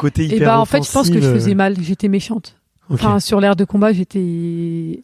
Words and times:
Côté 0.00 0.24
Et 0.24 0.36
hyper 0.36 0.48
bah 0.48 0.58
en 0.60 0.64
fait, 0.64 0.82
je 0.82 0.90
pense 0.90 1.10
que 1.10 1.20
je 1.20 1.32
faisais 1.34 1.54
mal. 1.54 1.76
J'étais 1.80 2.08
méchante. 2.08 2.56
Enfin, 2.88 3.20
sur 3.20 3.38
l'air 3.40 3.54
de 3.54 3.64
combat, 3.64 3.92
j'étais. 3.92 5.02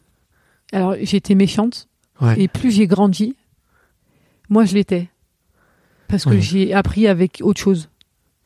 Alors, 0.73 0.95
j'étais 1.01 1.35
méchante. 1.35 1.87
Ouais. 2.19 2.41
Et 2.41 2.47
plus 2.47 2.71
j'ai 2.71 2.87
grandi, 2.87 3.35
moi 4.49 4.65
je 4.65 4.73
l'étais. 4.73 5.07
Parce 6.07 6.23
que 6.25 6.39
j'ai 6.39 6.73
appris 6.73 7.07
avec 7.07 7.41
autre 7.43 7.61
chose. 7.61 7.89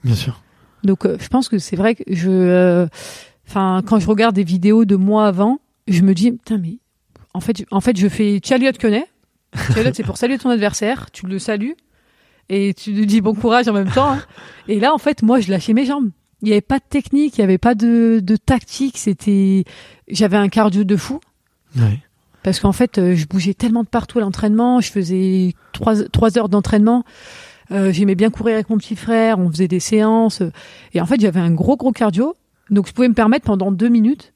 Bien 0.04 0.16
sûr. 0.16 0.42
Donc, 0.84 1.06
euh, 1.06 1.16
je 1.22 1.28
pense 1.30 1.48
que 1.48 1.58
c'est 1.58 1.76
vrai 1.78 1.96
que 1.96 2.04
je. 2.08 2.30
euh, 2.30 2.88
Enfin, 3.48 3.82
quand 3.86 4.00
je 4.00 4.08
regarde 4.08 4.36
des 4.36 4.44
vidéos 4.44 4.84
de 4.86 4.96
moi 4.96 5.28
avant, 5.28 5.60
je 5.88 6.02
me 6.04 6.14
dis, 6.14 6.32
putain, 6.32 6.58
mais. 6.58 6.78
En 7.34 7.40
fait, 7.40 7.58
je- 7.60 7.64
en 7.72 7.80
fait 7.82 7.96
je 7.98 8.08
fais 8.10 8.42
Chaliot 8.44 8.72
connaît. 8.80 9.08
Chaliot, 9.74 9.92
c'est 9.94 10.04
pour 10.04 10.18
saluer 10.18 10.38
ton 10.38 10.50
adversaire. 10.50 11.12
Tu 11.12 11.26
le 11.28 11.40
salues. 11.40 11.76
Et 12.50 12.74
tu 12.74 12.92
lui 12.92 13.06
dis 13.06 13.22
bon 13.22 13.34
courage 13.34 13.68
en 13.70 13.74
même 13.74 13.90
temps. 13.92 14.12
hein. 14.12 14.22
Et 14.68 14.80
là, 14.82 14.94
en 14.94 14.98
fait, 14.98 15.22
moi, 15.24 15.40
je 15.40 15.50
lâchais 15.50 15.74
mes 15.74 15.86
jambes. 15.86 16.10
Il 16.42 16.46
n'y 16.46 16.52
avait 16.52 16.62
pas 16.62 16.80
de 16.80 16.84
technique, 16.90 17.38
il 17.38 17.42
n'y 17.42 17.46
avait 17.46 17.58
pas 17.58 17.76
de, 17.76 18.20
de 18.24 18.36
tactique. 18.36 18.98
C'était, 18.98 19.64
j'avais 20.08 20.38
un 20.38 20.50
cardio 20.50 20.84
de 20.84 20.96
fou. 20.96 21.20
Ouais. 21.78 22.00
Parce 22.44 22.60
qu'en 22.60 22.72
fait, 22.72 22.98
euh, 22.98 23.16
je 23.16 23.28
bougeais 23.28 23.54
tellement 23.54 23.84
de 23.84 23.88
partout 23.88 24.18
à 24.18 24.22
l'entraînement. 24.22 24.82
Je 24.82 24.92
faisais 24.92 25.54
trois, 25.74 26.04
trois 26.10 26.38
heures 26.38 26.50
d'entraînement. 26.50 27.04
Euh, 27.72 27.92
J'aimais 27.92 28.16
bien 28.16 28.32
courir 28.32 28.56
avec 28.56 28.70
mon 28.70 28.78
petit 28.78 28.96
frère. 28.96 29.38
On 29.40 29.50
faisait 29.52 29.68
des 29.68 29.80
séances. 29.80 30.42
Et 30.94 31.02
en 31.02 31.06
fait, 31.06 31.22
j'avais 31.22 31.40
un 31.40 31.52
gros, 31.52 31.78
gros 31.78 31.92
cardio. 31.92 32.36
Donc, 32.70 32.88
je 32.88 32.94
pouvais 32.94 33.08
me 33.08 33.14
permettre 33.14 33.46
pendant 33.46 33.72
deux 33.72 33.90
minutes 33.90 34.34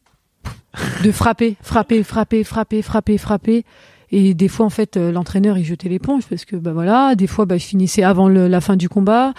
de 1.04 1.12
frapper, 1.12 1.56
frapper, 1.62 2.04
frapper, 2.04 2.44
frapper, 2.44 2.82
frapper, 2.82 3.18
frapper. 3.18 3.66
Et 4.18 4.34
des 4.34 4.48
fois, 4.48 4.66
en 4.66 4.70
fait, 4.70 4.96
euh, 4.96 5.12
l'entraîneur, 5.12 5.58
il 5.58 5.66
jetait 5.66 5.90
l'éponge 5.90 6.24
parce 6.30 6.46
que, 6.46 6.56
bah 6.56 6.72
voilà, 6.72 7.16
des 7.16 7.28
fois, 7.28 7.46
bah, 7.46 7.58
je 7.58 7.66
finissais 7.66 8.02
avant 8.04 8.30
le- 8.30 8.48
la 8.48 8.62
fin 8.62 8.78
du 8.78 8.88
combat. 8.88 9.34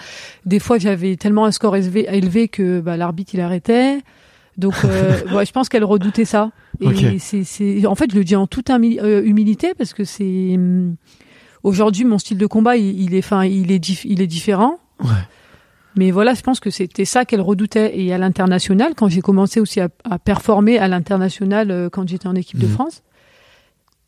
Des 0.45 0.59
fois, 0.59 0.77
j'avais 0.77 1.15
tellement 1.15 1.45
un 1.45 1.51
score 1.51 1.75
élevé, 1.75 2.05
élevé 2.11 2.47
que 2.47 2.79
bah, 2.79 2.95
l'arbitre, 2.95 3.31
il 3.33 3.41
arrêtait. 3.41 3.99
Donc, 4.57 4.75
euh, 4.85 5.17
ouais, 5.35 5.45
je 5.47 5.51
pense 5.51 5.67
qu'elle 5.69 5.83
redoutait 5.83 6.25
ça. 6.25 6.51
Et 6.81 6.87
Ok. 6.87 7.05
c'est, 7.19 7.85
en 7.87 7.95
fait, 7.95 8.11
je 8.11 8.17
le 8.17 8.23
dis 8.23 8.35
en 8.35 8.45
toute 8.45 8.69
euh, 8.69 9.23
humilité 9.25 9.73
parce 9.75 9.93
que 9.93 10.03
c'est 10.03 10.53
hum, 10.55 10.95
aujourd'hui 11.63 12.05
mon 12.05 12.19
style 12.19 12.37
de 12.37 12.45
combat, 12.45 12.77
il, 12.77 13.01
il 13.01 13.15
est, 13.15 13.19
enfin, 13.25 13.45
il 13.45 13.71
est, 13.71 13.79
dif- 13.83 14.05
il 14.05 14.21
est 14.21 14.27
différent. 14.27 14.77
Ouais. 15.03 15.09
Mais 15.95 16.11
voilà, 16.11 16.35
je 16.35 16.41
pense 16.41 16.59
que 16.59 16.69
c'était 16.69 17.05
ça 17.05 17.25
qu'elle 17.25 17.41
redoutait. 17.41 17.99
Et 17.99 18.13
à 18.13 18.19
l'international, 18.19 18.93
quand 18.95 19.09
j'ai 19.09 19.21
commencé 19.21 19.59
aussi 19.59 19.79
à, 19.79 19.89
à 20.07 20.19
performer 20.19 20.77
à 20.77 20.87
l'international 20.87 21.71
euh, 21.71 21.89
quand 21.89 22.07
j'étais 22.07 22.27
en 22.27 22.35
équipe 22.35 22.59
de 22.59 22.67
Mhm. 22.67 22.71
France, 22.73 23.01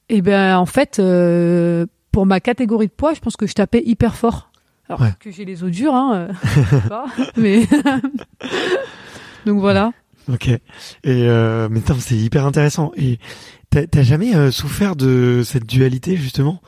et 0.10 0.22
ben 0.22 0.58
en 0.58 0.66
fait, 0.66 1.00
euh, 1.00 1.86
pour 2.12 2.26
ma 2.26 2.40
catégorie 2.40 2.88
de 2.88 2.92
poids, 2.92 3.14
je 3.14 3.20
pense 3.20 3.36
que 3.36 3.48
je 3.48 3.54
tapais 3.54 3.82
hyper 3.86 4.16
fort. 4.16 4.52
Alors 4.88 5.02
Ouais. 5.02 5.14
que 5.20 5.30
j'ai 5.32 5.46
les 5.46 5.64
os 5.64 5.70
durs, 5.72 5.94
hein, 5.94 6.14
euh, 6.16 6.34
je 6.44 6.76
sais 6.82 6.82
pas, 6.90 7.06
mais 7.38 7.68
donc 9.46 9.60
voilà. 9.60 9.92
Ok. 10.32 10.48
Et 10.48 10.60
euh, 11.06 11.68
mais 11.72 11.82
c'est 12.00 12.16
hyper 12.16 12.46
intéressant. 12.46 12.92
Et 12.96 13.20
t'as 13.72 14.04
jamais 14.04 14.36
euh, 14.36 14.52
souffert 14.52 14.96
de 14.96 15.42
cette 15.46 15.66
dualité 15.66 16.18
justement? 16.18 16.62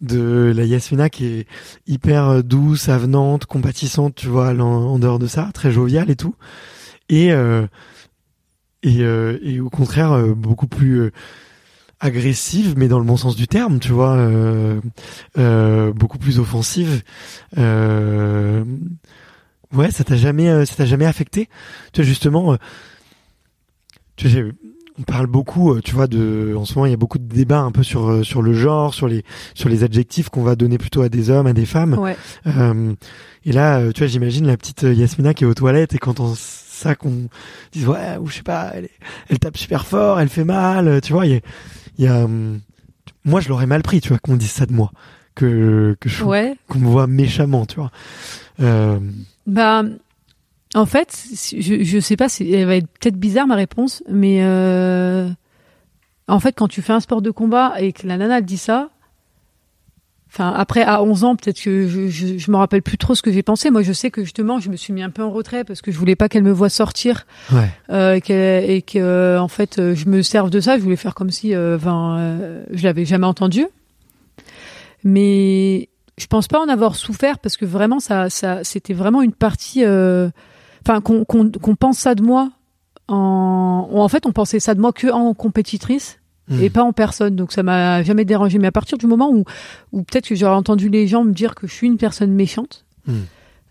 De 0.00 0.52
la 0.56 0.64
Yasmina 0.64 1.08
qui 1.10 1.26
est 1.26 1.46
hyper 1.86 2.28
euh, 2.28 2.42
douce, 2.42 2.88
avenante, 2.88 3.46
compatissante, 3.46 4.16
tu 4.16 4.26
vois, 4.26 4.48
en, 4.50 4.60
en 4.60 4.98
dehors 4.98 5.20
de 5.20 5.28
ça, 5.28 5.50
très 5.54 5.70
joviale 5.70 6.10
et 6.10 6.16
tout, 6.16 6.34
et 7.08 7.32
euh, 7.32 7.68
et, 8.82 9.02
euh, 9.02 9.38
et 9.42 9.60
au 9.60 9.70
contraire 9.70 10.18
beaucoup 10.34 10.66
plus 10.66 11.00
euh, 11.02 11.12
agressive, 12.02 12.74
mais 12.76 12.88
dans 12.88 12.98
le 12.98 13.04
bon 13.04 13.16
sens 13.16 13.36
du 13.36 13.46
terme, 13.46 13.78
tu 13.78 13.92
vois, 13.92 14.16
euh, 14.16 14.80
euh, 15.38 15.92
beaucoup 15.92 16.18
plus 16.18 16.40
offensive. 16.40 17.02
Euh, 17.56 18.64
ouais, 19.72 19.90
ça 19.92 20.02
t'a 20.02 20.16
jamais, 20.16 20.50
euh, 20.50 20.66
ça 20.66 20.74
t'a 20.74 20.84
jamais 20.84 21.06
affecté? 21.06 21.48
Tu 21.92 22.02
vois 22.02 22.08
justement, 22.08 22.52
euh, 22.52 22.56
tu 24.16 24.28
sais, 24.28 24.44
on 24.98 25.02
parle 25.02 25.28
beaucoup, 25.28 25.72
euh, 25.72 25.80
tu 25.80 25.94
vois, 25.94 26.08
de, 26.08 26.54
en 26.58 26.64
ce 26.64 26.74
moment 26.74 26.86
il 26.86 26.90
y 26.90 26.94
a 26.94 26.98
beaucoup 26.98 27.18
de 27.18 27.32
débats 27.32 27.60
un 27.60 27.70
peu 27.70 27.84
sur 27.84 28.26
sur 28.26 28.42
le 28.42 28.52
genre, 28.52 28.94
sur 28.94 29.06
les 29.06 29.24
sur 29.54 29.68
les 29.68 29.84
adjectifs 29.84 30.28
qu'on 30.28 30.42
va 30.42 30.56
donner 30.56 30.78
plutôt 30.78 31.02
à 31.02 31.08
des 31.08 31.30
hommes, 31.30 31.46
à 31.46 31.52
des 31.52 31.66
femmes. 31.66 31.94
Ouais. 31.94 32.16
Euh, 32.48 32.94
et 33.44 33.52
là, 33.52 33.92
tu 33.92 34.00
vois, 34.00 34.08
j'imagine 34.08 34.46
la 34.46 34.56
petite 34.56 34.82
Yasmina 34.82 35.34
qui 35.34 35.44
est 35.44 35.46
aux 35.46 35.54
toilettes 35.54 35.94
et 35.94 35.98
quand 35.98 36.18
on 36.18 36.34
ça 36.34 36.96
qu'on 36.96 37.28
dise 37.70 37.86
ouais 37.86 38.16
ou 38.20 38.26
je 38.26 38.34
sais 38.34 38.42
pas, 38.42 38.72
elle, 38.74 38.88
elle 39.28 39.38
tape 39.38 39.56
super 39.56 39.86
fort, 39.86 40.18
elle 40.18 40.28
fait 40.28 40.44
mal, 40.44 41.00
tu 41.00 41.12
vois, 41.12 41.26
il 41.26 41.32
y 41.32 41.36
a, 41.36 41.40
il 41.98 42.04
y 42.04 42.08
a 42.08 42.24
hum, 42.24 42.60
moi 43.24 43.40
je 43.40 43.48
l'aurais 43.48 43.66
mal 43.66 43.82
pris, 43.82 44.00
tu 44.00 44.08
vois, 44.10 44.18
qu'on 44.18 44.36
dise 44.36 44.50
ça 44.50 44.66
de 44.66 44.72
moi, 44.72 44.92
que 45.34 45.96
que 46.00 46.08
je 46.08 46.24
Ouais. 46.24 46.54
qu'on 46.68 46.78
me 46.78 46.86
voit 46.88 47.06
méchamment, 47.06 47.66
tu 47.66 47.76
vois. 47.76 47.90
Euh, 48.60 48.98
Bah, 49.46 49.82
en 50.74 50.86
fait, 50.86 51.26
je, 51.58 51.82
je 51.84 51.98
sais 52.00 52.16
pas 52.16 52.28
elle 52.40 52.66
va 52.66 52.76
être 52.76 52.86
peut-être 53.00 53.16
bizarre 53.16 53.46
ma 53.46 53.56
réponse, 53.56 54.02
mais 54.08 54.38
euh, 54.42 55.28
en 56.28 56.40
fait, 56.40 56.52
quand 56.56 56.68
tu 56.68 56.80
fais 56.82 56.92
un 56.92 57.00
sport 57.00 57.20
de 57.22 57.30
combat 57.30 57.74
et 57.80 57.92
que 57.92 58.06
la 58.06 58.16
nana 58.16 58.40
dit 58.40 58.56
ça, 58.58 58.90
enfin 60.32 60.50
après 60.56 60.82
à 60.82 61.02
11 61.02 61.24
ans, 61.24 61.36
peut-être 61.36 61.60
que 61.60 61.86
je, 61.86 62.08
je, 62.08 62.38
je 62.38 62.50
me 62.50 62.56
rappelle 62.56 62.80
plus 62.80 62.96
trop 62.96 63.14
ce 63.14 63.20
que 63.20 63.30
j'ai 63.30 63.42
pensé. 63.42 63.70
Moi, 63.70 63.82
je 63.82 63.92
sais 63.92 64.10
que 64.10 64.22
justement, 64.24 64.60
je 64.60 64.70
me 64.70 64.76
suis 64.76 64.94
mis 64.94 65.02
un 65.02 65.10
peu 65.10 65.22
en 65.22 65.30
retrait 65.30 65.62
parce 65.62 65.82
que 65.82 65.92
je 65.92 65.98
voulais 65.98 66.16
pas 66.16 66.28
qu'elle 66.30 66.42
me 66.42 66.52
voie 66.52 66.70
sortir 66.70 67.26
ouais, 67.52 67.68
euh, 67.90 68.14
et 68.14 68.80
que 68.82 68.98
euh, 68.98 69.38
en 69.38 69.48
fait 69.48 69.78
euh, 69.78 69.94
je 69.94 70.08
me 70.08 70.22
serve 70.22 70.48
de 70.48 70.60
ça. 70.60 70.78
Je 70.78 70.82
voulais 70.82 70.96
faire 70.96 71.14
comme 71.14 71.30
si, 71.30 71.54
euh, 71.54 71.76
euh, 71.86 72.64
je 72.72 72.82
l'avais 72.84 73.04
jamais 73.04 73.26
entendu. 73.26 73.66
Mais 75.04 75.90
je 76.16 76.26
pense 76.26 76.48
pas 76.48 76.60
en 76.60 76.68
avoir 76.68 76.96
souffert 76.96 77.38
parce 77.38 77.56
que 77.56 77.64
vraiment 77.64 78.00
ça, 78.00 78.30
ça, 78.30 78.64
c'était 78.64 78.94
vraiment 78.94 79.20
une 79.22 79.32
partie, 79.32 79.84
euh, 79.84 80.30
enfin 80.86 81.00
qu'on 81.00 81.24
qu'on 81.24 81.50
qu'on 81.50 81.74
pense 81.74 81.98
ça 81.98 82.14
de 82.14 82.22
moi. 82.22 82.50
En, 83.08 83.88
en 83.92 84.08
fait, 84.08 84.24
on 84.24 84.32
pensait 84.32 84.60
ça 84.60 84.74
de 84.74 84.80
moi 84.80 84.92
que 84.92 85.08
en 85.08 85.34
compétitrice. 85.34 86.20
Et 86.50 86.70
pas 86.70 86.82
en 86.82 86.92
personne. 86.92 87.36
Donc 87.36 87.52
ça 87.52 87.62
m'a 87.62 88.02
jamais 88.02 88.24
dérangé. 88.24 88.58
Mais 88.58 88.66
à 88.66 88.72
partir 88.72 88.98
du 88.98 89.06
moment 89.06 89.30
où, 89.30 89.44
où 89.92 90.02
peut-être 90.02 90.28
que 90.28 90.34
j'aurais 90.34 90.54
entendu 90.54 90.88
les 90.88 91.06
gens 91.06 91.24
me 91.24 91.32
dire 91.32 91.54
que 91.54 91.66
je 91.66 91.72
suis 91.72 91.86
une 91.86 91.98
personne 91.98 92.32
méchante, 92.32 92.84
Hmm. 93.04 93.22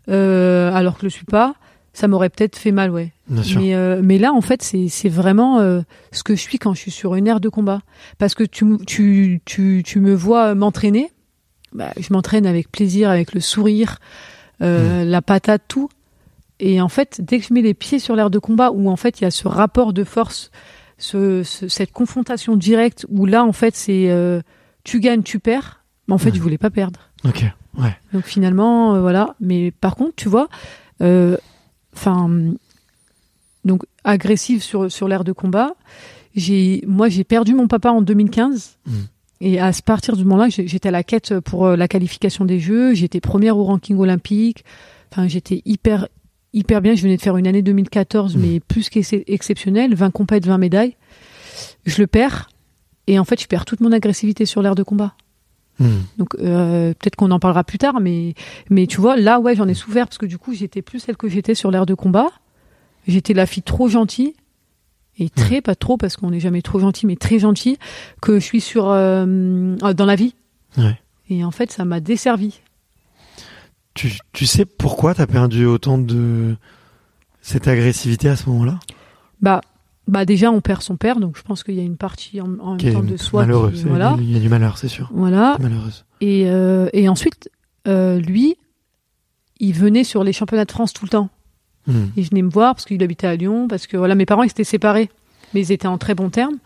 euh, 0.10 0.74
alors 0.74 0.96
que 0.96 1.02
je 1.02 1.06
le 1.06 1.10
suis 1.10 1.26
pas, 1.26 1.56
ça 1.94 2.10
m'aurait 2.10 2.30
peut-être 2.30 2.58
fait 2.58 2.72
mal, 2.72 2.92
ouais. 2.92 3.14
bien 3.30 3.44
sûr. 3.44 3.62
Mais, 3.62 3.76
euh, 3.76 4.02
mais 4.04 4.18
là, 4.18 4.34
en 4.34 4.42
fait, 4.42 4.62
c'est 4.62 5.10
vraiment 5.10 5.60
euh, 5.60 5.82
ce 6.12 6.24
que 6.24 6.36
je 6.36 6.42
suis 6.42 6.58
quand 6.58 6.74
je 6.74 6.80
suis 6.80 6.92
sur 6.92 7.16
une 7.16 7.28
aire 7.28 7.40
de 7.40 7.48
combat. 7.50 7.82
Parce 8.18 8.36
que 8.36 8.44
tu, 8.44 8.66
tu, 8.86 9.42
tu, 9.46 9.84
tu 9.86 10.00
me 10.02 10.14
vois 10.14 10.54
m'entraîner, 10.54 11.12
bah, 11.74 11.92
je 11.98 12.12
m'entraîne 12.12 12.46
avec 12.46 12.70
plaisir, 12.72 13.10
avec 13.10 13.34
le 13.34 13.40
sourire, 13.40 14.00
euh, 14.62 15.06
la 15.06 15.22
patate, 15.22 15.64
tout. 15.68 15.90
Et 16.60 16.82
en 16.82 16.90
fait, 16.90 17.22
dès 17.22 17.40
que 17.40 17.46
je 17.48 17.54
mets 17.54 17.62
les 17.62 17.74
pieds 17.74 18.00
sur 18.00 18.16
l'aire 18.16 18.30
de 18.30 18.40
combat, 18.40 18.72
où 18.72 18.90
en 18.90 18.98
fait 18.98 19.20
il 19.20 19.24
y 19.24 19.28
a 19.28 19.32
ce 19.32 19.48
rapport 19.48 19.94
de 19.94 20.04
force, 20.04 20.52
ce, 21.02 21.44
ce- 21.44 21.68
cette 21.68 21.92
confrontation 21.92 22.56
directe, 22.56 23.06
où 23.10 23.26
là, 23.26 23.44
en 23.44 23.52
fait, 23.54 23.76
c'est 23.76 24.10
euh, 24.10 24.42
tu 24.84 25.00
gagnes, 25.00 25.24
tu 25.24 25.40
perds. 25.40 25.84
Mais 26.08 26.14
en 26.14 26.18
fait, 26.18 26.30
Ouais. 26.32 26.36
je 26.38 26.42
voulais 26.42 26.58
pas 26.58 26.70
perdre. 26.70 27.00
Ok, 27.24 27.44
ouais, 27.78 27.96
Donc 28.14 28.24
finalement, 28.26 28.96
euh, 28.96 29.02
voilà. 29.02 29.36
Mais 29.40 29.72
par 29.72 29.96
contre, 29.96 30.14
tu 30.16 30.28
vois, 30.30 30.48
euh, 31.02 31.38
enfin, 31.96 32.30
donc 33.66 33.84
agressive 34.04 34.64
sur 34.64 34.92
sur 34.92 35.08
l'aire 35.08 35.24
de 35.24 35.32
combat. 35.32 35.76
J'ai, 36.36 36.84
moi, 36.88 37.10
j'ai 37.10 37.24
perdu 37.24 37.54
mon 37.54 37.68
papa 37.68 37.92
en 37.92 38.02
2015. 38.02 38.78
Mm. 38.86 38.92
Et 39.42 39.60
à 39.60 39.72
partir 39.86 40.16
du 40.16 40.24
moment-là, 40.24 40.50
j'étais 40.50 40.88
à 40.90 40.92
la 40.92 41.04
quête 41.04 41.40
pour 41.40 41.68
la 41.70 41.88
qualification 41.88 42.46
des 42.46 42.60
Jeux. 42.60 42.94
J'étais 42.94 43.20
première 43.20 43.58
au 43.58 43.64
ranking 43.64 43.98
olympique. 43.98 44.64
Enfin, 45.12 45.28
j'étais 45.28 45.62
hyper 45.66 46.08
hyper 46.54 46.82
bien. 46.82 46.96
Je 46.96 47.02
venais 47.04 47.18
de 47.18 47.22
faire 47.22 47.38
une 47.38 47.48
année 47.48 47.62
2014, 47.62 48.36
Mm. 48.36 48.40
mais 48.40 48.60
plus 48.60 48.90
qu'exceptionnelle. 48.90 49.96
20 49.96 50.12
compètes, 50.12 50.46
20 50.46 50.58
médailles. 50.58 50.96
Je 51.86 52.02
le 52.02 52.08
perds. 52.08 52.50
Et 53.08 53.18
en 53.20 53.24
fait, 53.24 53.42
je 53.42 53.48
perds 53.48 53.66
toute 53.66 53.82
mon 53.82 53.92
agressivité 53.92 54.46
sur 54.46 54.62
l'aire 54.62 54.76
de 54.76 54.84
combat. 54.84 55.14
Hmm. 55.80 56.02
Donc 56.18 56.36
euh, 56.40 56.94
peut-être 56.94 57.16
qu'on 57.16 57.32
en 57.32 57.40
parlera 57.40 57.64
plus 57.64 57.78
tard, 57.80 58.00
mais 58.02 58.36
mais 58.70 58.86
tu 58.88 59.00
vois, 59.02 59.16
là 59.16 59.40
ouais, 59.40 59.56
j'en 59.56 59.68
ai 59.68 59.74
souffert 59.74 60.06
parce 60.08 60.18
que 60.18 60.26
du 60.28 60.38
coup, 60.38 60.54
j'étais 60.54 60.82
plus 60.82 61.00
celle 61.00 61.18
que 61.18 61.28
j'étais 61.28 61.56
sur 61.56 61.72
l'air 61.72 61.86
de 61.86 61.94
combat. 61.96 62.28
J'étais 63.08 63.34
la 63.34 63.46
fille 63.48 63.64
trop 63.64 63.88
gentille 63.88 64.34
et 65.18 65.30
très 65.30 65.62
pas 65.62 65.74
trop 65.76 65.98
parce 65.98 66.18
qu'on 66.18 66.30
n'est 66.32 66.40
jamais 66.40 66.62
trop 66.62 66.80
gentil, 66.80 67.08
mais 67.08 67.16
très 67.16 67.40
gentille 67.40 67.78
que 68.22 68.36
je 68.40 68.46
suis 68.46 68.62
sur 68.62 68.90
euh, 68.92 69.76
dans 69.96 70.06
la 70.06 70.16
vie. 70.16 70.36
Ouais. 70.78 71.00
Et 71.30 71.44
en 71.44 71.52
fait, 71.52 71.72
ça 71.72 71.84
m'a 71.86 72.00
desservi. 72.00 72.62
Tu, 73.94 74.12
tu 74.34 74.46
sais 74.46 74.66
pourquoi 74.66 75.14
t'as 75.14 75.28
perdu 75.28 75.66
autant 75.66 75.98
de 75.98 76.56
cette 77.42 77.68
agressivité 77.68 78.30
à 78.30 78.36
ce 78.36 78.50
moment-là? 78.50 78.80
Bah, 79.42 79.62
bah 80.08 80.26
déjà 80.26 80.52
on 80.52 80.62
perd 80.62 80.82
son 80.82 80.96
père, 80.98 81.20
donc 81.20 81.38
je 81.38 81.42
pense 81.42 81.64
qu'il 81.64 81.76
y 81.76 81.80
a 81.80 81.84
une 81.84 81.98
partie 81.98 82.42
en, 82.42 82.58
en 82.60 82.76
même 82.76 82.94
temps 82.94 83.04
de 83.04 83.18
soi. 83.18 83.42
malheureux. 83.42 83.72
qui- 83.72 83.84
voilà, 83.84 84.16
Il 84.20 84.32
y 84.32 84.36
a 84.36 84.40
du 84.40 84.50
malheur, 84.50 84.78
c'est 84.78 84.88
sûr. 84.88 85.10
voilà. 85.14 85.58
Malheureuse. 85.60 86.06
Et, 86.22 86.44
euh, 86.50 86.90
et 86.94 87.10
ensuite, 87.10 87.50
euh, 87.88 88.20
lui, 88.20 88.56
il 89.60 89.74
venait 89.74 90.04
sur 90.04 90.24
les 90.24 90.34
championnats 90.34 90.66
de 90.66 90.72
France 90.72 90.94
tout 90.94 91.06
le 91.06 91.10
temps. 91.10 91.30
Hmm. 91.88 92.06
Il 92.16 92.28
venait 92.30 92.44
me 92.44 92.50
voir 92.50 92.76
parce 92.76 92.86
qu'il 92.86 93.02
habitait 93.04 93.28
à 93.28 93.36
Lyon, 93.36 93.68
parce 93.68 93.88
que 93.88 93.98
voilà, 93.98 94.14
mes 94.16 94.26
parents 94.28 94.44
ils 94.44 94.50
étaient 94.52 94.64
séparés, 94.64 95.10
mais 95.54 95.62
ils 95.62 95.72
étaient 95.72 95.88
en 95.88 95.98
très 95.98 96.14
bons 96.16 96.30
termes. 96.30 96.58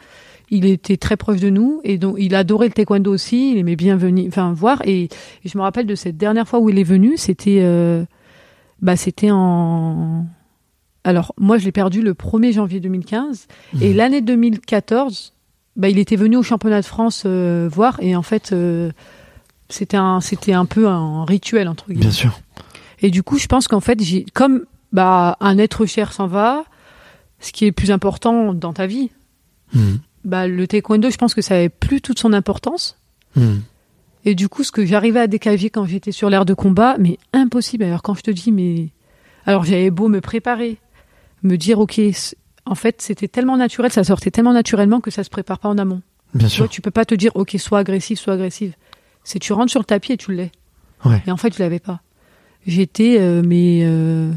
Il 0.51 0.65
était 0.65 0.97
très 0.97 1.17
proche 1.17 1.39
de 1.39 1.49
nous 1.49 1.81
et 1.83 1.97
donc 1.97 2.15
il 2.19 2.35
adorait 2.35 2.67
le 2.67 2.73
taekwondo 2.73 3.11
aussi. 3.13 3.51
Il 3.51 3.57
aimait 3.57 3.75
bien 3.75 3.95
venir, 3.95 4.25
enfin 4.27 4.53
voir. 4.53 4.81
Et, 4.85 5.03
et 5.05 5.09
je 5.49 5.57
me 5.57 5.63
rappelle 5.63 5.85
de 5.87 5.95
cette 5.95 6.17
dernière 6.17 6.47
fois 6.47 6.59
où 6.59 6.69
il 6.69 6.77
est 6.77 6.83
venu, 6.83 7.17
c'était, 7.17 7.59
euh, 7.61 8.05
bah 8.81 8.95
c'était 8.95 9.31
en. 9.31 10.25
Alors 11.03 11.33
moi 11.39 11.57
je 11.57 11.65
l'ai 11.65 11.71
perdu 11.71 12.01
le 12.01 12.13
1er 12.13 12.51
janvier 12.53 12.79
2015 12.79 13.47
et 13.81 13.89
Mhm. 13.91 13.95
l'année 13.95 14.21
2014, 14.21 15.33
bah 15.75 15.89
il 15.89 15.99
était 15.99 16.15
venu 16.15 16.37
au 16.37 16.43
championnat 16.43 16.81
de 16.81 16.85
France 16.85 17.23
euh, 17.25 17.69
voir 17.71 17.97
et 18.01 18.15
en 18.15 18.21
fait 18.23 18.51
euh, 18.53 18.91
c'était 19.69 19.97
un 19.97 20.21
c'était 20.21 20.53
un 20.53 20.65
peu 20.65 20.87
un 20.87 21.25
rituel 21.25 21.67
entre 21.67 21.85
guillemets. 21.87 22.01
Bien 22.01 22.11
sûr. 22.11 22.39
Et 23.01 23.09
du 23.11 23.23
coup, 23.23 23.37
je 23.37 23.47
pense 23.47 23.67
qu'en 23.67 23.81
fait, 23.81 24.01
j'ai 24.01 24.25
comme 24.33 24.65
bah 24.93 25.37
un 25.41 25.57
être 25.57 25.85
cher 25.85 26.13
s'en 26.13 26.27
va, 26.27 26.63
ce 27.39 27.51
qui 27.51 27.65
est 27.65 27.71
plus 27.71 27.91
important 27.91 28.53
dans 28.53 28.73
ta 28.73 28.87
vie. 28.87 29.09
Hmm. 29.73 29.95
Bah 30.25 30.47
le 30.47 30.67
taekwondo, 30.67 31.09
je 31.09 31.17
pense 31.17 31.33
que 31.33 31.41
ça 31.41 31.55
avait 31.55 31.69
plus 31.69 32.01
toute 32.01 32.19
son 32.19 32.33
importance. 32.33 32.97
Hmm. 33.35 33.59
Et 34.25 34.33
du 34.35 34.49
coup, 34.49 34.63
ce 34.63 34.71
que 34.71 34.85
j'arrivais 34.85 35.19
à 35.19 35.27
décaler 35.27 35.69
quand 35.69 35.85
j'étais 35.85 36.11
sur 36.11 36.29
l'air 36.29 36.45
de 36.45 36.53
combat, 36.55 36.97
mais 36.99 37.19
impossible. 37.31 37.83
Alors 37.83 38.01
quand 38.01 38.15
je 38.15 38.21
te 38.21 38.31
dis, 38.31 38.51
mais 38.51 38.89
alors 39.45 39.63
j'avais 39.63 39.91
beau 39.91 40.07
me 40.09 40.19
préparer, 40.21 40.77
me 41.43 41.57
dire 41.57 41.79
ok, 41.79 42.01
en 42.65 42.75
fait, 42.75 43.01
c'était 43.01 43.27
tellement 43.27 43.55
naturel, 43.57 43.91
ça 43.91 44.03
sortait 44.03 44.31
tellement 44.31 44.53
naturellement 44.53 44.99
que 44.99 45.11
ça 45.11 45.23
se 45.23 45.29
prépare 45.29 45.59
pas 45.59 45.69
en 45.69 45.77
amont. 45.77 46.01
Bien 46.33 46.47
Tu 46.47 46.57
vois, 46.57 46.65
sûr. 46.65 46.69
tu 46.69 46.81
peux 46.81 46.91
pas 46.91 47.05
te 47.05 47.13
dire 47.13 47.31
ok, 47.35 47.55
sois 47.59 47.79
agressif, 47.79 48.19
sois 48.19 48.33
agressive. 48.33 48.73
C'est 49.23 49.37
tu 49.39 49.53
rentres 49.53 49.69
sur 49.71 49.79
le 49.79 49.85
tapis 49.85 50.13
et 50.13 50.17
tu 50.17 50.33
l'es. 50.33 50.51
Ouais. 51.05 51.21
Et 51.27 51.31
en 51.31 51.37
fait, 51.37 51.53
je 51.53 51.59
l'avais 51.59 51.79
pas. 51.79 52.01
J'étais 52.65 53.17
euh, 53.19 53.43
mais 53.45 53.81
euh, 53.83 54.31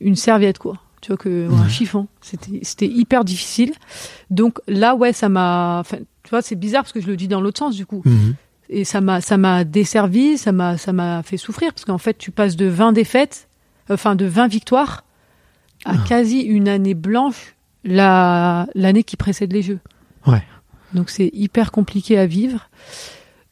une 0.00 0.16
serviette 0.16 0.58
quoi. 0.58 0.76
Tu 1.00 1.08
vois 1.08 1.16
que 1.16 1.48
un 1.50 1.62
Ouais. 1.62 1.68
chiffon. 1.68 2.08
C'était 2.20 2.60
c'était 2.62 2.86
hyper 2.86 3.24
difficile. 3.24 3.72
Donc 4.30 4.58
là 4.68 4.94
ouais, 4.94 5.12
ça 5.12 5.28
m'a 5.28 5.82
tu 6.22 6.30
vois, 6.30 6.42
c'est 6.42 6.56
bizarre 6.56 6.82
parce 6.82 6.92
que 6.92 7.00
je 7.00 7.06
le 7.06 7.16
dis 7.16 7.28
dans 7.28 7.40
l'autre 7.40 7.58
sens 7.58 7.74
du 7.76 7.86
coup. 7.86 8.02
Mhm. 8.04 8.34
Et 8.68 8.84
ça 8.84 9.00
m'a 9.00 9.20
ça 9.20 9.36
m'a 9.38 9.64
desservi, 9.64 10.36
ça 10.38 10.52
m'a 10.52 10.76
ça 10.76 10.92
m'a 10.92 11.22
fait 11.22 11.36
souffrir 11.36 11.72
parce 11.72 11.84
qu'en 11.84 11.98
fait, 11.98 12.16
tu 12.18 12.30
passes 12.30 12.56
de 12.56 12.66
20 12.66 12.92
défaites, 12.92 13.48
enfin 13.88 14.14
de 14.14 14.26
20 14.26 14.46
victoires 14.48 15.04
à 15.84 15.92
Ah. 15.94 16.04
quasi 16.06 16.40
une 16.40 16.68
année 16.68 16.94
blanche 16.94 17.56
la 17.82 18.66
l'année 18.74 19.02
qui 19.02 19.16
précède 19.16 19.52
les 19.52 19.62
jeux. 19.62 19.80
Ouais. 20.26 20.42
Donc 20.92 21.08
c'est 21.08 21.30
hyper 21.32 21.72
compliqué 21.72 22.18
à 22.18 22.26
vivre. 22.26 22.68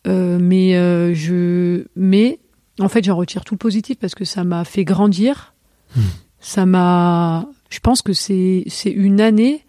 Euh, 0.07 0.39
mais 0.41 0.77
euh, 0.77 1.13
je 1.15 1.85
mais 1.97 2.39
en 2.79 2.89
fait 2.89 3.03
j'en 3.05 3.17
retire 3.17 3.45
tout 3.45 3.55
le 3.55 3.59
positif 3.59 3.97
parce 3.99 4.15
que 4.15 4.25
ça 4.25 4.45
m'a 4.45 4.65
fait 4.65 4.85
grandir 4.85 5.55
Hmm. 5.97 6.01
Ça 6.41 6.67
m'a 6.67 7.47
je 7.71 7.81
pense 7.81 8.03
que 8.03 8.13
c'est 8.13 8.65
c'est 8.69 8.91
une 8.91 9.21
année 9.21 9.65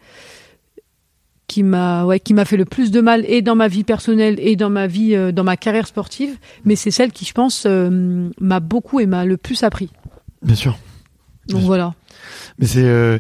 qui 1.47 1.63
m'a 1.63 2.05
ouais 2.05 2.19
qui 2.19 2.33
m'a 2.33 2.45
fait 2.45 2.57
le 2.57 2.65
plus 2.65 2.91
de 2.91 3.01
mal 3.01 3.25
et 3.27 3.41
dans 3.41 3.55
ma 3.55 3.67
vie 3.67 3.83
personnelle 3.83 4.35
et 4.39 4.55
dans 4.55 4.69
ma 4.69 4.85
vie 4.87 5.15
euh, 5.15 5.31
dans 5.31 5.43
ma 5.43 5.57
carrière 5.57 5.87
sportive 5.87 6.37
mais 6.63 6.75
c'est 6.75 6.91
celle 6.91 7.11
qui 7.11 7.25
je 7.25 7.33
pense 7.33 7.63
euh, 7.65 8.29
m'a 8.39 8.59
beaucoup 8.59 8.99
et 8.99 9.05
m'a 9.07 9.25
le 9.25 9.37
plus 9.37 9.63
appris 9.63 9.89
Bien 10.43 10.55
sûr. 10.55 10.77
donc 11.47 11.59
Bien. 11.59 11.67
voilà 11.67 11.93
Mais 12.59 12.67
c'est, 12.67 12.83
euh, 12.85 13.17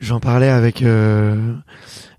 j'en 0.00 0.20
parlais 0.20 0.48
avec 0.48 0.82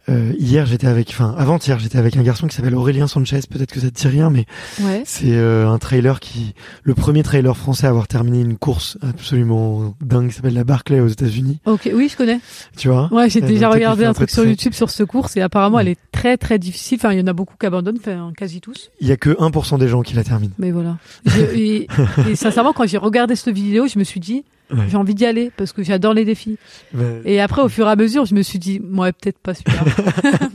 euh, 0.10 0.34
hier, 0.38 0.66
j'étais 0.66 0.88
avec, 0.88 1.10
enfin 1.12 1.34
avant-hier, 1.38 1.80
j'étais 1.80 1.98
avec 1.98 2.18
un 2.18 2.24
garçon 2.24 2.48
qui 2.48 2.56
s'appelle 2.56 2.76
Aurélien 2.76 3.08
Sanchez. 3.08 3.40
Peut-être 3.50 3.72
que 3.72 3.80
ça 3.80 3.90
te 3.90 3.96
dit 4.00 4.08
rien, 4.08 4.30
mais 4.30 4.46
ouais 4.82 5.04
c'est 5.06 5.32
euh, 5.32 5.70
un 5.70 5.78
trailer 5.78 6.20
qui, 6.20 6.54
le 6.84 6.94
premier 6.94 7.24
trailer 7.24 7.56
français 7.56 7.88
à 7.88 7.90
avoir 7.90 8.08
terminé 8.08 8.42
une 8.42 8.58
course 8.58 8.98
absolument 9.02 9.94
dingue, 10.02 10.30
qui 10.30 10.36
s'appelle 10.36 10.54
la 10.54 10.64
Barclay 10.66 11.00
aux 11.00 11.08
États-Unis. 11.08 11.60
ok 11.66 11.90
oui 11.94 12.10
je 12.12 12.18
connais 12.18 12.40
Tu 12.78 12.90
vois? 12.90 13.08
Ouais 13.14 13.30
j'ai 13.30 13.42
Euh, 13.44 13.48
déjà 13.48 13.70
regardé 13.70 14.04
un 14.06 14.14
truc 14.14 14.30
sur. 14.30 14.44
YouTube 14.46 14.74
sur 14.74 14.90
ce 14.90 15.04
course 15.04 15.38
et 15.38 15.42
apparemment 15.42 15.78
Ouais. 15.78 15.84
elle 15.84 15.88
est 15.90 15.98
très 16.12 16.36
très 16.38 16.60
difficile 16.60 16.98
enfin 17.00 17.14
il 17.14 17.20
y 17.20 17.22
en 17.22 17.28
a 17.28 17.34
beaucoup 17.34 17.56
qui 17.60 17.66
abandonnent 17.66 17.98
enfin 18.00 18.32
quasi 18.38 18.60
tous 18.62 18.90
Il 19.02 19.08
y 19.08 19.12
a 19.12 19.18
que 19.18 19.30
1% 19.32 19.80
des 19.80 19.88
gens 19.88 20.02
qui 20.02 20.14
la 20.16 20.24
terminent. 20.24 20.54
mais 20.60 20.72
voilà 20.72 20.98
Je- 21.26 21.40
et, 21.56 21.88
et 22.30 22.36
sincèrement 22.36 22.74
quand 22.74 22.86
j'ai 22.88 22.98
regardé 22.98 23.36
cette 23.36 23.54
vidéo 23.56 23.88
je 23.88 23.98
me 23.98 24.04
suis 24.04 24.20
dit 24.20 24.44
Ouais. 24.74 24.86
j'ai 24.90 24.98
envie 24.98 25.16
d'y 25.16 25.26
aller 25.26 25.52
parce 25.56 25.72
que 25.74 25.84
j'adore 25.84 26.14
les 26.14 26.26
défis 26.26 26.58
Mais, 26.94 27.22
et 27.26 27.40
après 27.42 27.62
au 27.62 27.70
fur 27.70 27.88
et 27.88 27.92
à 27.92 27.96
mesure 27.96 28.26
je 28.26 28.34
me 28.36 28.42
suis 28.42 28.60
dit 28.60 28.82
ouais 28.94 29.12
peut-être 29.12 29.40
pas 29.40 29.54
celui-là 29.54 29.84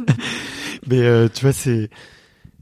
mais, 0.88 1.00
euh, 1.00 1.28
tu 1.32 1.42
vois, 1.44 1.52
c'est 1.52 1.90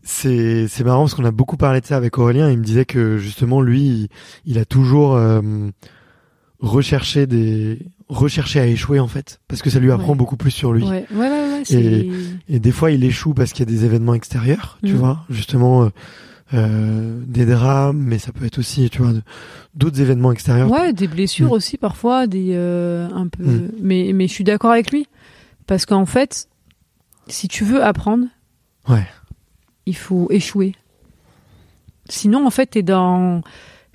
c'est 0.03 0.69
c'est 0.69 0.85
marrant 0.85 1.03
parce 1.03 1.15
qu'on 1.15 1.25
a 1.25 1.31
beaucoup 1.33 1.57
parlé 1.57 1.81
de 1.81 1.87
ça 1.87 1.97
avec 1.97 2.17
Aurélien. 2.19 2.51
Il 2.51 2.59
me 2.59 2.65
disait 2.65 2.85
que 2.85 3.19
justement 3.19 3.61
lui, 3.61 3.81
il, 3.83 4.09
il 4.45 4.59
a 4.59 4.65
toujours 4.65 5.17
euh, 5.17 5.41
recherché 6.61 7.27
des 7.27 7.81
recherché 8.09 8.61
à 8.61 8.67
échouer 8.67 9.01
en 9.01 9.09
fait 9.09 9.41
parce 9.49 9.63
que 9.63 9.71
ça 9.71 9.81
lui 9.81 9.91
apprend 9.91 10.13
Ouais. 10.13 10.19
beaucoup 10.19 10.37
plus 10.37 10.53
sur 10.53 10.73
lui. 10.73 10.85
ouais 10.85 11.07
ouais 11.13 11.19
ouais, 11.19 11.29
ouais 11.29 11.63
c'est 11.65 11.83
Et- 11.83 12.11
Et 12.49 12.59
des 12.61 12.71
fois, 12.73 12.91
il 12.93 13.03
échoue 13.05 13.35
parce 13.35 13.53
qu'il 13.53 13.69
y 13.69 13.69
a 13.69 13.73
des 13.73 13.85
événements 13.85 14.15
extérieurs, 14.15 14.79
tu 14.85 14.93
Mm. 14.93 14.97
vois, 14.97 15.25
justement 15.29 15.85
euh, 15.85 15.89
euh, 16.55 17.21
des 17.27 17.45
drames, 17.47 17.99
mais 17.99 18.19
ça 18.19 18.33
peut 18.33 18.45
être 18.45 18.59
aussi, 18.59 18.89
tu 18.91 19.03
vois, 19.03 19.13
d'autres 19.75 20.01
événements 20.01 20.31
extérieurs. 20.33 20.71
Ouais, 20.71 20.93
des 20.93 21.09
blessures 21.09 21.49
Mm. 21.49 21.53
aussi 21.53 21.77
parfois, 21.77 22.27
des 22.27 22.51
euh, 22.55 23.09
un 23.15 23.27
peu. 23.29 23.43
Mm. 23.45 23.71
Mais 23.81 24.13
mais 24.15 24.29
je 24.29 24.33
suis 24.33 24.45
d'accord 24.45 24.71
avec 24.71 24.91
lui 24.93 25.07
parce 25.67 25.87
qu'en 25.87 26.07
fait, 26.07 26.49
si 27.27 27.49
tu 27.49 27.65
veux 27.65 27.83
apprendre, 27.83 28.27
Ouais. 28.89 29.07
il 29.87 29.97
faut 29.97 30.29
échouer. 30.31 30.75
Sinon, 32.09 32.47
en 32.47 32.51
fait, 32.51 32.67
t'es 32.67 32.83
dans 32.83 33.43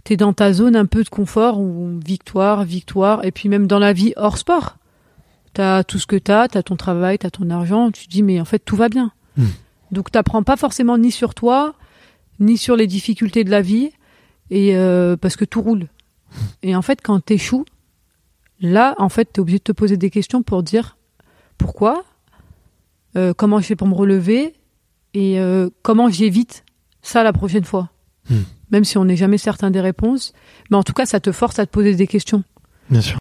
t'es 0.04 0.18
dans 0.18 0.34
ta 0.34 0.52
zone 0.52 0.76
un 0.76 0.86
peu 0.88 1.04
de 1.04 1.10
confort 1.10 1.60
où 1.60 2.00
victoire, 2.04 2.64
victoire, 2.64 3.24
et 3.24 3.32
puis 3.32 3.48
même 3.50 3.68
dans 3.68 3.78
la 3.80 3.94
vie 3.94 4.14
hors 4.18 4.38
sport, 4.38 4.78
t'as 5.54 5.84
tout 5.84 6.00
ce 6.00 6.08
que 6.08 6.16
t'as, 6.16 6.48
t'as 6.48 6.64
ton 6.64 6.76
travail, 6.76 7.20
t'as 7.20 7.30
ton 7.30 7.50
argent, 7.52 7.92
tu 7.92 8.08
te 8.08 8.10
dis 8.12 8.24
mais 8.24 8.42
en 8.42 8.46
fait 8.46 8.60
tout 8.60 8.76
va 8.76 8.90
bien. 8.90 9.12
Mm. 9.38 9.46
Donc 9.92 10.12
t'apprends 10.12 10.44
pas 10.44 10.58
forcément 10.58 10.98
ni 10.98 11.12
sur 11.12 11.34
toi, 11.36 11.76
ni 12.42 12.58
sur 12.58 12.76
les 12.76 12.88
difficultés 12.88 13.46
de 13.46 13.52
la 13.52 13.62
vie, 13.62 13.92
et 14.50 14.76
euh, 14.76 15.16
parce 15.16 15.38
que 15.38 15.46
tout 15.46 15.62
roule. 15.62 15.88
Et 16.64 16.76
en 16.76 16.82
fait, 16.82 17.00
quand 17.02 17.20
t'échoues, 17.22 17.66
là, 18.60 18.96
en 18.98 19.10
fait, 19.10 19.26
t'es 19.32 19.40
obligé 19.40 19.60
de 19.60 19.64
te 19.64 19.72
poser 19.72 19.96
des 19.96 20.10
questions 20.10 20.44
pour 20.44 20.64
dire 20.64 20.98
pourquoi, 21.58 22.04
euh, 23.16 23.34
comment 23.34 23.60
je 23.60 23.68
fais 23.68 23.76
pour 23.76 23.88
me 23.88 23.96
relever, 23.96 24.56
et 25.14 25.40
euh, 25.40 25.70
comment 25.82 26.10
j'évite 26.10 26.66
ça 27.02 27.24
la 27.24 27.34
prochaine 27.34 27.66
fois. 27.66 27.90
Hmm. 28.30 28.42
Même 28.72 28.84
si 28.84 28.98
on 28.98 29.06
n'est 29.06 29.18
jamais 29.18 29.38
certain 29.38 29.72
des 29.72 29.82
réponses, 29.82 30.34
mais 30.70 30.78
en 30.78 30.84
tout 30.84 30.94
cas, 30.94 31.06
ça 31.06 31.20
te 31.20 31.32
force 31.32 31.60
à 31.60 31.66
te 31.66 31.72
poser 31.72 31.96
des 31.96 32.08
questions. 32.08 32.44
Bien 32.90 33.02
sûr. 33.02 33.21